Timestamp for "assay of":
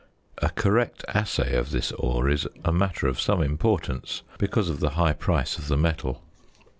1.09-1.69